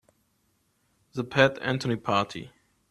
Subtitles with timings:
[1.13, 2.49] The Pat Anthony Party.